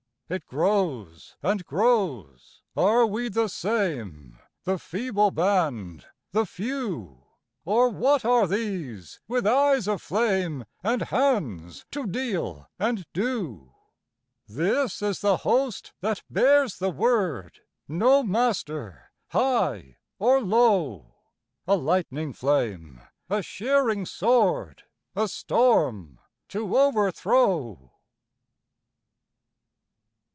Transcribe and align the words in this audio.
It 0.33 0.45
grows 0.45 1.35
and 1.43 1.65
grows 1.65 2.61
are 2.77 3.05
we 3.05 3.27
the 3.27 3.49
same, 3.49 4.39
The 4.63 4.79
feeble 4.79 5.29
band, 5.31 6.05
the 6.31 6.45
few? 6.45 7.25
Or 7.65 7.89
what 7.89 8.23
are 8.23 8.47
these 8.47 9.19
with 9.27 9.45
eyes 9.45 9.89
aflame, 9.89 10.63
And 10.83 11.01
hands 11.01 11.85
to 11.91 12.07
deal 12.07 12.69
and 12.79 13.05
do? 13.11 13.73
This 14.47 15.01
is 15.01 15.19
the 15.19 15.35
host 15.35 15.91
that 15.99 16.23
bears 16.29 16.77
the 16.79 16.91
word, 16.91 17.59
No 17.89 18.23
MASTER 18.23 19.11
HIGH 19.31 19.97
OR 20.17 20.39
LOW 20.39 21.11
A 21.67 21.75
lightning 21.75 22.31
flame, 22.31 23.01
a 23.29 23.41
shearing 23.43 24.05
sword, 24.05 24.83
A 25.13 25.27
storm 25.27 26.21
to 26.47 26.77
overthrow. 26.77 27.89